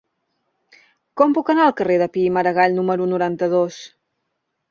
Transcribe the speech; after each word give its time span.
Com 1.21 1.35
puc 1.35 1.51
anar 1.53 1.67
al 1.67 1.75
carrer 1.81 1.99
de 2.03 2.07
Pi 2.15 2.25
i 2.29 2.33
Margall 2.39 2.75
número 2.79 3.07
noranta-dos? 3.13 3.77